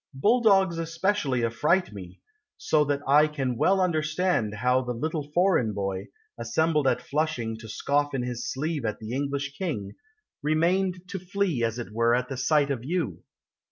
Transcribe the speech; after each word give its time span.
Bulldogs 0.15 0.79
especially 0.79 1.45
Affright 1.45 1.93
me, 1.93 2.21
So 2.57 2.83
that 2.85 3.01
I 3.07 3.27
can 3.27 3.55
well 3.55 3.79
understand 3.79 4.55
How 4.55 4.81
the 4.81 4.95
little 4.95 5.29
foreign 5.31 5.73
boy, 5.73 6.07
Assembled 6.39 6.87
at 6.87 7.03
Flushing 7.03 7.55
To 7.59 7.69
scoff 7.69 8.15
in 8.15 8.23
his 8.23 8.51
sleeve 8.51 8.83
at 8.83 8.97
the 8.97 9.13
English 9.13 9.55
King, 9.55 9.93
Remained 10.41 11.07
to 11.09 11.19
flee 11.19 11.63
as 11.63 11.77
it 11.77 11.93
were 11.93 12.15
At 12.15 12.29
the 12.29 12.37
sight 12.37 12.71
of 12.71 12.83
you. 12.83 13.21